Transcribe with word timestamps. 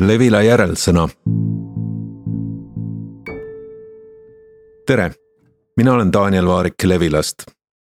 Levila 0.00 0.42
järelsõna. 0.42 1.08
tere, 4.86 5.10
mina 5.76 5.94
olen 5.94 6.12
Daniel 6.12 6.46
Vaarik 6.46 6.74
Levilast. 6.84 7.34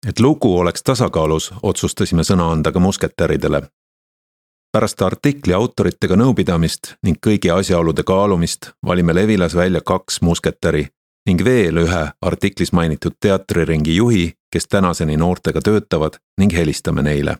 et 0.08 0.20
lugu 0.20 0.58
oleks 0.58 0.82
tasakaalus, 0.82 1.52
otsustasime 1.62 2.22
sõna 2.22 2.52
anda 2.52 2.72
ka 2.72 2.80
musketäridele. 2.80 3.62
pärast 4.72 5.02
artikli 5.02 5.52
autoritega 5.52 6.14
nõupidamist 6.16 6.94
ning 7.02 7.18
kõigi 7.26 7.50
asjaolude 7.58 8.02
kaalumist 8.02 8.70
valime 8.86 9.14
Levilas 9.14 9.54
välja 9.54 9.80
kaks 9.80 10.20
musketäri 10.20 10.88
ning 11.26 11.44
veel 11.44 11.76
ühe 11.76 12.10
artiklis 12.22 12.72
mainitud 12.72 13.12
teatriringi 13.20 13.96
juhi, 13.96 14.32
kes 14.52 14.66
tänaseni 14.66 15.16
noortega 15.16 15.60
töötavad 15.60 16.18
ning 16.38 16.52
helistame 16.52 17.02
neile 17.02 17.36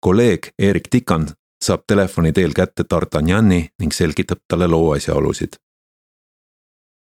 kolleeg 0.00 0.48
Erik 0.58 0.88
Tikan 0.90 1.26
saab 1.66 1.82
telefoni 1.86 2.32
teel 2.32 2.52
kätte 2.54 2.84
D'Artagnani 2.90 3.68
ning 3.78 3.92
selgitab 3.92 4.38
talle 4.48 4.68
loo 4.68 4.92
asjaolusid. 4.92 5.52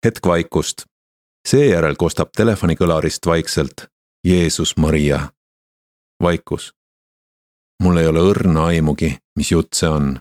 hetk 0.05 0.27
vaikust. 0.27 0.85
seejärel 1.47 1.95
kostab 1.95 2.29
telefonikõlarist 2.37 3.25
vaikselt 3.25 3.87
Jeesus 4.27 4.77
Maria. 4.77 5.31
vaikus. 6.21 6.73
mul 7.83 7.97
ei 7.97 8.07
ole 8.07 8.19
õrna 8.19 8.65
aimugi, 8.65 9.17
mis 9.35 9.51
jutt 9.51 9.73
see 9.73 9.89
on. 9.89 10.19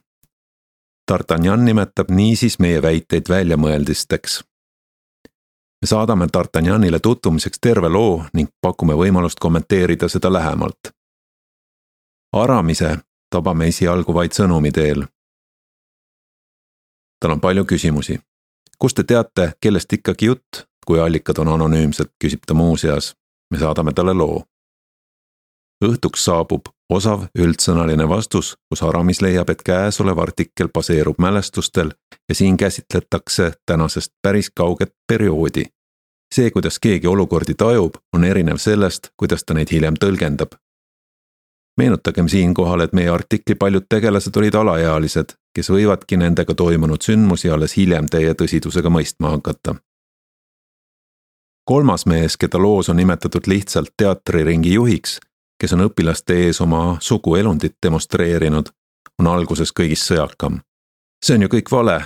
D'Artagnan 1.10 1.64
nimetab 1.64 2.10
niisiis 2.10 2.58
meie 2.58 2.82
väiteid 2.82 3.28
väljamõeldisteks. 3.28 4.44
me 5.82 5.86
saadame 5.86 6.26
D'Artagnanile 6.32 7.00
tutvumiseks 7.00 7.58
terve 7.60 7.88
loo 7.88 8.24
ning 8.32 8.48
pakume 8.60 8.94
võimalust 8.94 9.38
kommenteerida 9.40 10.08
seda 10.08 10.32
lähemalt. 10.32 10.80
Aramise 12.32 12.98
tabame 13.32 13.70
esialgu 13.72 14.14
vaid 14.14 14.36
sõnumi 14.36 14.72
teel. 14.72 15.06
tal 17.20 17.30
on 17.30 17.40
palju 17.40 17.64
küsimusi. 17.64 18.18
kust 18.78 18.96
te 18.96 19.04
teate, 19.04 19.52
kellest 19.60 19.92
ikkagi 19.92 20.26
jutt, 20.26 20.64
kui 20.86 21.00
allikad 21.00 21.38
on 21.38 21.48
anonüümsed, 21.48 22.14
küsib 22.24 22.46
ta 22.46 22.54
muuseas. 22.54 23.14
me 23.50 23.58
saadame 23.58 23.92
talle 23.92 24.14
loo. 24.14 24.44
õhtuks 25.84 26.24
saabub 26.24 26.68
osav 26.90 27.24
üldsõnaline 27.38 28.08
vastus, 28.08 28.56
kus 28.68 28.82
Aramis 28.82 29.20
leiab, 29.20 29.50
et 29.50 29.62
käesolev 29.62 30.18
artikkel 30.18 30.68
baseerub 30.68 31.18
mälestustel 31.18 31.92
ja 32.28 32.34
siin 32.34 32.56
käsitletakse 32.56 33.52
tänasest 33.66 34.12
päris 34.22 34.50
kauget 34.50 34.92
perioodi. 35.08 35.64
see, 36.34 36.50
kuidas 36.50 36.78
keegi 36.78 37.06
olukordi 37.06 37.54
tajub, 37.54 37.94
on 38.12 38.24
erinev 38.24 38.56
sellest, 38.56 39.08
kuidas 39.16 39.44
ta 39.44 39.54
neid 39.54 39.68
hiljem 39.72 39.94
tõlgendab 40.04 40.56
meenutagem 41.76 42.28
siinkohal, 42.28 42.80
et 42.80 42.92
meie 42.92 43.08
artikli 43.08 43.54
paljud 43.54 43.86
tegelased 43.88 44.36
olid 44.36 44.54
alaealised, 44.54 45.34
kes 45.54 45.70
võivadki 45.70 46.16
nendega 46.16 46.54
toimunud 46.54 47.02
sündmusi 47.02 47.50
alles 47.50 47.76
hiljem 47.76 48.06
täie 48.10 48.34
tõsidusega 48.34 48.90
mõistma 48.90 49.36
hakata. 49.36 49.74
kolmas 51.64 52.06
mees, 52.06 52.36
keda 52.36 52.58
loos 52.58 52.88
on 52.88 52.96
nimetatud 52.96 53.46
lihtsalt 53.46 53.90
teatriringi 53.96 54.72
juhiks, 54.72 55.20
kes 55.60 55.72
on 55.72 55.80
õpilaste 55.80 56.34
ees 56.34 56.60
oma 56.60 56.96
suguelundit 57.00 57.76
demonstreerinud, 57.86 58.66
on 59.18 59.26
alguses 59.26 59.72
kõigist 59.80 60.10
sõjakam. 60.10 60.60
see 61.24 61.34
on 61.34 61.42
ju 61.42 61.48
kõik 61.48 61.70
vale. 61.70 62.04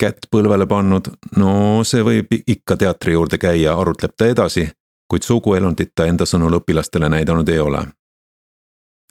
kätt 0.00 0.26
põlvele 0.30 0.66
pannud, 0.66 1.08
no 1.36 1.84
see 1.84 2.02
võib 2.02 2.26
ikka 2.46 2.76
teatri 2.76 3.12
juurde 3.12 3.38
käia, 3.38 3.74
arutleb 3.74 4.12
ta 4.16 4.26
edasi, 4.26 4.70
kuid 5.08 5.22
suguelundit 5.22 5.92
ta 5.94 6.04
enda 6.06 6.24
sõnul 6.24 6.60
õpilastele 6.60 7.08
näidanud 7.08 7.48
ei 7.48 7.58
ole 7.58 7.99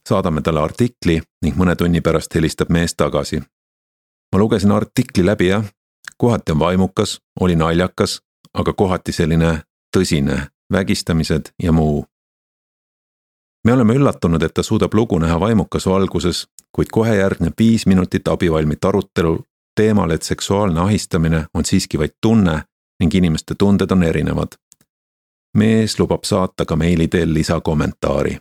saadame 0.10 0.42
talle 0.42 0.62
artikli 0.62 1.22
ning 1.42 1.58
mõne 1.58 1.76
tunni 1.76 2.02
pärast 2.02 2.36
helistab 2.36 2.70
mees 2.70 2.96
tagasi. 2.96 3.42
ma 4.32 4.40
lugesin 4.40 4.72
artikli 4.72 5.26
läbi 5.26 5.48
jah, 5.48 5.66
kohati 6.18 6.52
on 6.52 6.60
vaimukas, 6.60 7.22
oli 7.40 7.56
naljakas, 7.56 8.22
aga 8.54 8.74
kohati 8.74 9.12
selline 9.12 9.62
tõsine, 9.98 10.48
vägistamised 10.72 11.52
ja 11.64 11.72
muu. 11.72 12.06
me 13.66 13.74
oleme 13.74 13.94
üllatunud, 13.94 14.44
et 14.44 14.54
ta 14.54 14.64
suudab 14.64 14.94
lugu 14.94 15.20
näha 15.20 15.40
vaimukas 15.40 15.86
valguses, 15.86 16.48
kuid 16.72 16.88
kohe 16.92 17.16
järgneb 17.16 17.54
viis 17.60 17.86
minutit 17.86 18.28
abivalmit 18.28 18.86
arutelu 18.86 19.46
teemal, 19.76 20.12
et 20.12 20.24
seksuaalne 20.24 20.80
ahistamine 20.80 21.46
on 21.54 21.66
siiski 21.66 22.00
vaid 22.00 22.16
tunne 22.22 22.64
ning 23.00 23.16
inimeste 23.16 23.56
tunded 23.56 23.92
on 23.92 24.04
erinevad. 24.04 24.48
mees 25.58 26.00
lubab 26.00 26.24
saata 26.24 26.66
ka 26.66 26.76
meili 26.76 27.08
teel 27.08 27.34
lisakommentaari 27.34 28.38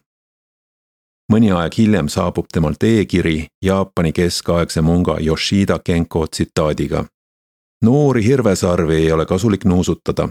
mõni 1.32 1.52
aeg 1.52 1.76
hiljem 1.78 2.08
saabub 2.08 2.46
temalt 2.52 2.82
e-kiri 2.82 3.46
Jaapani 3.64 4.12
keskaegse 4.12 4.80
munga 4.80 5.18
Yoshida 5.20 5.78
Genko 5.78 6.26
tsitaadiga. 6.26 7.04
noori 7.84 8.24
hirvesarvi 8.24 8.94
ei 8.94 9.12
ole 9.12 9.26
kasulik 9.26 9.64
nuusutada. 9.64 10.28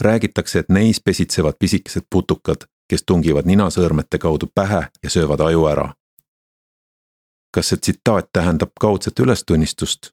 räägitakse, 0.00 0.58
et 0.58 0.68
neis 0.68 1.00
pesitsevad 1.00 1.54
pisikesed 1.58 2.02
putukad, 2.10 2.56
kes 2.88 3.02
tungivad 3.06 3.44
ninasõõrmete 3.44 4.18
kaudu 4.18 4.46
pähe 4.54 4.88
ja 5.02 5.10
söövad 5.10 5.40
aju 5.40 5.66
ära. 5.66 5.94
kas 7.54 7.68
see 7.68 7.78
tsitaat 7.78 8.28
tähendab 8.32 8.70
kaudset 8.80 9.18
ülestunnistust? 9.18 10.10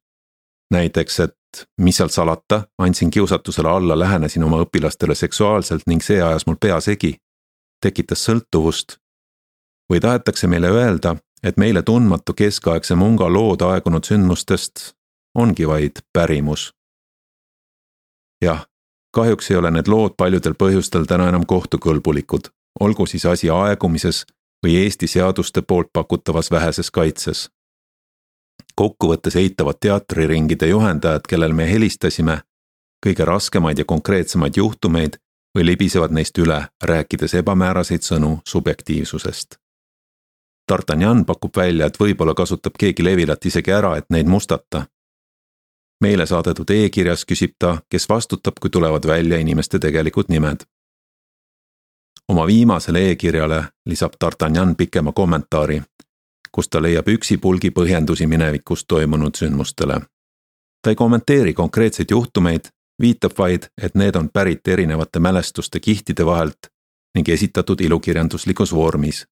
näiteks, 0.72 1.20
et 1.20 1.68
mis 1.82 1.98
seal 1.98 2.10
salata, 2.10 2.68
andsin 2.78 3.12
kiusatusele 3.12 3.70
alla, 3.70 4.00
lähenesin 4.00 4.44
oma 4.44 4.62
õpilastele 4.62 5.16
seksuaalselt 5.16 5.84
ning 5.88 6.04
see 6.04 6.22
ajas 6.22 6.46
mul 6.46 6.56
pea 6.62 6.80
segi. 6.82 7.16
tekitas 7.82 8.26
sõltuvust 8.26 8.98
või 9.90 10.00
tahetakse 10.00 10.48
meile 10.48 10.70
öelda, 10.70 11.16
et 11.44 11.58
meile 11.58 11.82
tundmatu 11.82 12.34
keskaegse 12.34 12.96
munga 12.96 13.30
lood 13.34 13.62
aegunud 13.62 14.04
sündmustest 14.04 14.94
ongi 15.36 15.68
vaid 15.68 16.02
pärimus. 16.14 16.74
jah, 18.42 18.66
kahjuks 19.12 19.52
ei 19.52 19.58
ole 19.58 19.72
need 19.72 19.88
lood 19.88 20.14
paljudel 20.18 20.54
põhjustel 20.54 21.06
täna 21.06 21.30
enam 21.30 21.46
kohtukõlbulikud, 21.46 22.50
olgu 22.80 23.06
siis 23.06 23.26
asi 23.26 23.50
aegumises 23.50 24.26
või 24.66 24.76
Eesti 24.84 25.08
seaduste 25.08 25.62
poolt 25.62 25.94
pakutavas 25.94 26.52
väheses 26.52 26.92
kaitses. 26.92 27.50
kokkuvõttes 28.76 29.36
eitavad 29.36 29.76
teatriringide 29.80 30.68
juhendajad, 30.68 31.22
kellele 31.30 31.54
me 31.54 31.72
helistasime, 31.72 32.42
kõige 33.06 33.26
raskemaid 33.26 33.78
ja 33.78 33.86
konkreetsemaid 33.86 34.58
juhtumeid 34.58 35.18
või 35.58 35.66
libisevad 35.66 36.12
neist 36.12 36.38
üle, 36.38 36.68
rääkides 36.84 37.34
ebamääraseid 37.34 38.02
sõnu 38.02 38.40
subjektiivsusest 38.46 39.58
D'Artagnan 40.72 41.26
pakub 41.26 41.56
välja, 41.56 41.86
et 41.86 42.00
võib-olla 42.00 42.34
kasutab 42.36 42.76
keegi 42.80 43.04
Levilat 43.04 43.46
isegi 43.46 43.72
ära, 43.72 43.96
et 43.98 44.06
neid 44.10 44.28
mustata. 44.28 44.86
meile 46.02 46.26
saadetud 46.26 46.70
e-kirjas 46.70 47.26
küsib 47.26 47.56
ta, 47.60 47.78
kes 47.90 48.10
vastutab, 48.10 48.54
kui 48.62 48.70
tulevad 48.70 49.08
välja 49.08 49.38
inimeste 49.38 49.80
tegelikud 49.80 50.26
nimed. 50.30 50.66
oma 52.28 52.48
viimasele 52.48 53.12
e-kirjale 53.12 53.64
lisab 53.86 54.14
D'Artagnan 54.22 54.76
pikema 54.76 55.12
kommentaari, 55.12 55.82
kus 56.52 56.70
ta 56.70 56.82
leiab 56.82 57.08
üksipulgi 57.08 57.72
põhjendusi 57.72 58.28
minevikus 58.28 58.86
toimunud 58.86 59.36
sündmustele. 59.36 60.02
ta 60.82 60.90
ei 60.90 60.96
kommenteeri 60.96 61.54
konkreetseid 61.54 62.12
juhtumeid, 62.12 62.68
viitab 63.02 63.32
vaid, 63.38 63.70
et 63.82 63.96
need 63.96 64.16
on 64.16 64.30
pärit 64.30 64.68
erinevate 64.68 65.20
mälestuste 65.20 65.80
kihtide 65.80 66.26
vahelt 66.26 66.68
ning 67.16 67.30
esitatud 67.30 67.82
ilukirjanduslikus 67.82 68.74
vormis 68.74 69.26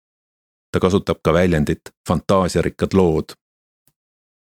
ta 0.76 0.80
kasutab 0.80 1.18
ka 1.24 1.34
väljendit 1.34 1.80
fantaasiarikkad 2.08 2.94
lood. 2.94 3.26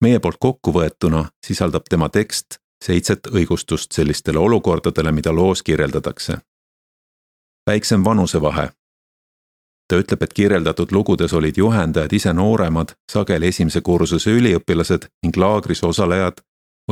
meie 0.01 0.19
poolt 0.19 0.37
kokkuvõetuna 0.41 1.25
sisaldab 1.47 1.83
tema 1.91 2.09
tekst 2.09 2.57
seitset 2.85 3.27
õigustust 3.27 3.93
sellistele 3.93 4.39
olukordadele, 4.39 5.13
mida 5.13 5.35
loos 5.35 5.63
kirjeldatakse. 5.63 6.37
väiksem 7.67 8.05
vanusevahe. 8.05 8.71
ta 9.89 9.97
ütleb, 9.97 10.23
et 10.23 10.33
kirjeldatud 10.33 10.93
lugudes 10.93 11.33
olid 11.33 11.57
juhendajad 11.57 12.13
ise 12.13 12.33
nooremad, 12.33 12.89
sageli 13.13 13.49
esimese 13.49 13.81
kursuse 13.81 14.31
üliõpilased 14.31 15.09
ning 15.23 15.37
laagris 15.37 15.85
osalejad 15.85 16.41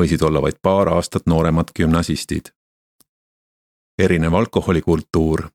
võisid 0.00 0.23
olla 0.23 0.43
vaid 0.43 0.61
paar 0.62 0.88
aastat 0.88 1.23
nooremad 1.26 1.73
gümnasistid. 1.78 2.52
erinev 3.99 4.35
alkoholikultuur 4.35 5.49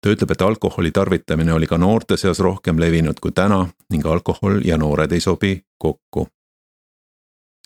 ta 0.00 0.10
ütleb, 0.10 0.30
et 0.30 0.42
alkoholi 0.42 0.90
tarvitamine 0.90 1.52
oli 1.52 1.66
ka 1.66 1.78
noorte 1.78 2.16
seas 2.16 2.40
rohkem 2.40 2.80
levinud 2.80 3.20
kui 3.20 3.32
täna 3.32 3.66
ning 3.90 4.06
alkohol 4.06 4.60
ja 4.64 4.78
noored 4.78 5.12
ei 5.12 5.20
sobi 5.20 5.62
kokku. 5.78 6.28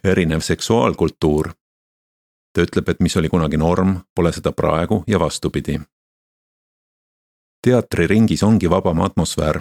erinev 0.04 0.40
seksuaalkultuur. 0.40 1.52
ta 2.52 2.62
ütleb, 2.62 2.88
et 2.88 3.00
mis 3.00 3.16
oli 3.16 3.28
kunagi 3.28 3.56
norm, 3.56 4.00
pole 4.14 4.32
seda 4.32 4.52
praegu 4.52 5.04
ja 5.06 5.20
vastupidi. 5.20 5.80
teatriringis 7.66 8.42
ongi 8.42 8.70
vabam 8.70 9.00
atmosfäär. 9.00 9.60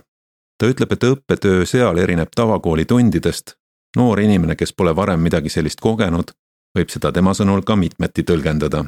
ta 0.57 0.65
ütleb, 0.65 0.91
et 0.91 1.03
õppetöö 1.03 1.65
seal 1.65 1.97
erineb 1.97 2.29
tavakooli 2.35 2.85
tundidest. 2.85 3.56
noor 3.95 4.19
inimene, 4.19 4.56
kes 4.56 4.74
pole 4.74 4.95
varem 4.95 5.19
midagi 5.19 5.50
sellist 5.50 5.79
kogenud, 5.81 6.31
võib 6.77 6.89
seda 6.89 7.12
tema 7.12 7.33
sõnul 7.33 7.63
ka 7.63 7.75
mitmeti 7.75 8.24
tõlgendada 8.24 8.85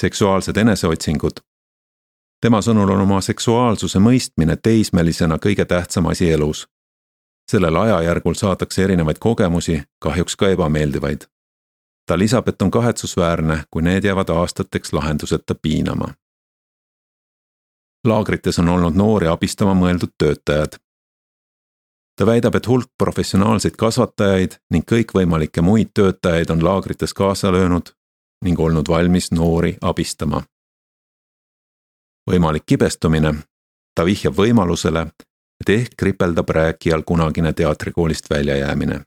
seksuaalsed 0.00 0.56
eneseotsingud 0.56 1.49
tema 2.40 2.60
sõnul 2.64 2.90
on 2.90 3.00
oma 3.04 3.20
seksuaalsuse 3.20 3.98
mõistmine 3.98 4.56
teismelisena 4.56 5.38
kõige 5.38 5.64
tähtsam 5.64 6.06
asi 6.06 6.30
elus. 6.30 6.68
sellel 7.50 7.76
ajajärgul 7.76 8.34
saadakse 8.34 8.84
erinevaid 8.84 9.18
kogemusi, 9.18 9.82
kahjuks 9.98 10.36
ka 10.36 10.48
ebameeldivaid. 10.48 11.26
ta 12.06 12.18
lisab, 12.18 12.48
et 12.48 12.62
on 12.62 12.70
kahetsusväärne, 12.70 13.64
kui 13.70 13.82
need 13.82 14.04
jäävad 14.04 14.28
aastateks 14.28 14.92
lahenduseta 14.92 15.54
piinama. 15.54 16.14
laagrites 18.04 18.58
on 18.58 18.68
olnud 18.68 18.94
noori 18.94 19.26
abistama 19.26 19.74
mõeldud 19.74 20.12
töötajad. 20.18 20.78
ta 22.16 22.26
väidab, 22.26 22.54
et 22.54 22.66
hulk 22.66 22.88
professionaalseid 22.98 23.76
kasvatajaid 23.76 24.56
ning 24.70 24.84
kõikvõimalikke 24.92 25.62
muid 25.62 25.90
töötajaid 25.94 26.50
on 26.50 26.64
laagrites 26.64 27.14
kaasa 27.14 27.52
löönud 27.52 27.92
ning 28.44 28.60
olnud 28.60 28.88
valmis 28.88 29.32
noori 29.32 29.76
abistama. 29.80 30.42
Võimalik 32.30 32.66
kibestumine, 32.66 33.34
ta 33.94 34.04
vihjab 34.04 34.36
võimalusele, 34.36 35.06
et 35.60 35.68
ehk 35.68 35.96
kripeldab 35.98 36.48
rääkijal 36.48 37.02
kunagine 37.06 37.52
teatrikoolist 37.52 38.30
väljajäämine. 38.30 39.00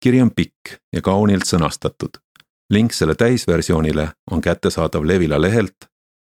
kiri 0.00 0.20
on 0.22 0.30
pikk 0.30 0.76
ja 0.92 1.02
kaunilt 1.02 1.44
sõnastatud. 1.46 2.18
link 2.70 2.92
selle 2.92 3.14
täisversioonile 3.14 4.08
on 4.30 4.40
kättesaadav 4.40 5.06
Levila 5.06 5.40
lehelt 5.40 5.76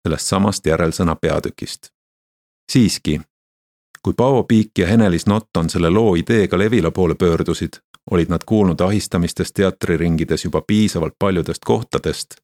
sellest 0.06 0.28
samast 0.28 0.66
järelsõna 0.66 1.16
peatükist. 1.16 1.90
siiski, 2.72 3.22
kui 4.04 4.14
Paavo 4.14 4.44
Piik 4.44 4.72
ja 4.78 4.88
Henelis 4.88 5.26
Notton 5.26 5.70
selle 5.70 5.90
loo 5.90 6.16
ideega 6.16 6.58
Levila 6.58 6.92
poole 6.92 7.16
pöördusid, 7.16 7.80
olid 8.12 8.30
nad 8.30 8.42
kuulnud 8.46 8.82
ahistamistest 8.82 9.54
teatriringides 9.54 10.44
juba 10.46 10.62
piisavalt 10.62 11.14
paljudest 11.20 11.66
kohtadest, 11.66 12.36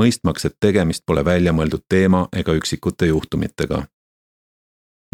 mõistmaks, 0.00 0.44
et 0.44 0.56
tegemist 0.60 1.02
pole 1.06 1.24
väljamõeldud 1.24 1.84
teema 1.88 2.28
ega 2.32 2.52
üksikute 2.52 3.06
juhtumitega 3.06 3.86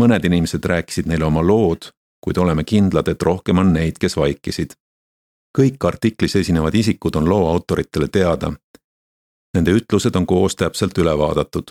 mõned 0.03 0.25
inimesed 0.25 0.65
rääkisid 0.65 1.07
neile 1.07 1.25
oma 1.25 1.43
lood, 1.47 1.91
kuid 2.23 2.39
oleme 2.39 2.65
kindlad, 2.65 3.09
et 3.09 3.23
rohkem 3.23 3.59
on 3.59 3.73
neid, 3.73 3.99
kes 4.01 4.17
vaikisid. 4.17 4.79
kõik 5.59 5.85
artiklis 5.85 6.37
esinevad 6.37 6.75
isikud 6.75 7.17
on 7.17 7.29
loo 7.29 7.49
autoritele 7.49 8.09
teada. 8.09 8.53
Nende 9.55 9.75
ütlused 9.77 10.17
on 10.17 10.27
koos 10.27 10.57
täpselt 10.57 10.99
üle 10.99 11.19
vaadatud. 11.19 11.71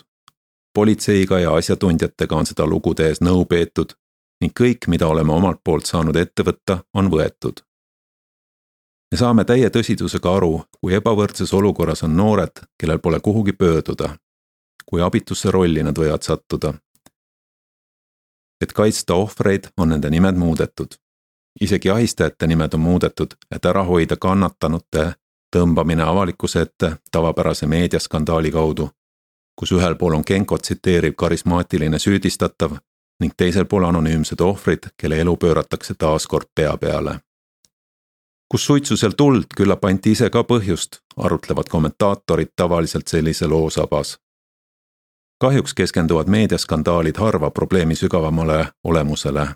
politseiga 0.74 1.38
ja 1.38 1.54
asjatundjatega 1.54 2.36
on 2.36 2.46
seda 2.46 2.66
lugu 2.66 2.94
tehes 2.94 3.20
nõu 3.20 3.44
peetud 3.44 3.92
ning 4.40 4.52
kõik, 4.60 4.88
mida 4.88 5.06
oleme 5.06 5.32
omalt 5.32 5.60
poolt 5.64 5.86
saanud 5.86 6.16
ette 6.16 6.42
võtta, 6.42 6.78
on 6.94 7.10
võetud. 7.10 7.60
Me 9.12 9.18
saame 9.18 9.44
täie 9.44 9.68
tõsidusega 9.70 10.36
aru, 10.36 10.62
kui 10.80 10.94
ebavõrdses 10.94 11.52
olukorras 11.54 12.02
on 12.02 12.16
noored, 12.16 12.64
kellel 12.80 12.98
pole 12.98 13.20
kuhugi 13.20 13.52
pöörduda, 13.52 14.16
kui 14.86 15.02
abitusse 15.02 15.50
rolli 15.50 15.82
nad 15.82 15.98
võivad 15.98 16.24
sattuda 16.24 16.74
et 18.62 18.72
kaitsta 18.72 19.14
ohvreid, 19.14 19.64
on 19.76 19.88
nende 19.88 20.10
nimed 20.10 20.34
muudetud. 20.34 20.86
isegi 21.60 21.90
ahistajate 21.90 22.46
nimed 22.46 22.74
on 22.74 22.80
muudetud, 22.80 23.34
et 23.54 23.64
ära 23.64 23.82
hoida 23.84 24.16
kannatanute 24.16 25.12
tõmbamine 25.56 26.02
avalikkuse 26.02 26.60
ette 26.60 26.96
tavapärase 27.12 27.66
meediaskandaali 27.66 28.50
kaudu, 28.50 28.88
kus 29.56 29.72
ühel 29.72 29.96
pool 30.00 30.14
on 30.14 30.24
Genko 30.26 30.58
tsiteeriv 30.58 31.14
karismaatiline 31.14 31.98
süüdistatav 31.98 32.78
ning 33.20 33.34
teisel 33.36 33.64
pool 33.64 33.84
anonüümsed 33.84 34.40
ohvrid, 34.40 34.88
kelle 34.96 35.20
elu 35.20 35.36
pööratakse 35.36 35.94
taas 35.94 36.26
kord 36.26 36.48
pea 36.54 36.76
peale. 36.76 37.18
Kus 38.52 38.66
suitsu 38.66 38.96
seal 39.00 39.14
tuld, 39.16 39.48
küllap 39.56 39.84
anti 39.88 40.12
ise 40.12 40.28
ka 40.30 40.42
põhjust, 40.44 41.00
arutlevad 41.16 41.72
kommentaatorid 41.72 42.52
tavaliselt 42.56 43.08
sellise 43.08 43.48
loo 43.48 43.70
sabas 43.70 44.18
kahjuks 45.42 45.74
keskenduvad 45.74 46.26
meediaskandaalid 46.26 47.16
harva 47.18 47.50
probleemi 47.50 47.94
sügavamale 47.94 48.66
olemusele. 48.84 49.46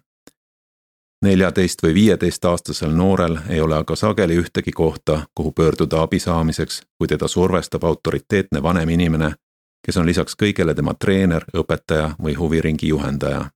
neljateist 1.22 1.82
või 1.82 1.94
viieteistaastasel 1.94 2.90
noorel 2.90 3.38
ei 3.48 3.60
ole 3.60 3.76
aga 3.76 3.96
sageli 3.96 4.36
ühtegi 4.36 4.72
kohta, 4.72 5.20
kuhu 5.34 5.52
pöörduda 5.52 6.02
abi 6.02 6.18
saamiseks, 6.18 6.82
kui 6.98 7.08
teda 7.08 7.28
survestab 7.28 7.84
autoriteetne 7.84 8.62
vanem 8.62 8.88
inimene, 8.88 9.32
kes 9.86 9.96
on 9.96 10.06
lisaks 10.06 10.36
kõigele 10.42 10.74
tema 10.74 10.94
treener, 10.94 11.44
õpetaja 11.56 12.10
või 12.22 12.34
huviringi 12.38 12.88
juhendaja. 12.88 13.50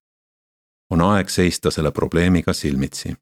on 0.91 1.01
aeg 1.01 1.29
seista 1.29 1.71
selle 1.71 1.91
probleemiga 1.91 2.53
silmitsi 2.53 3.15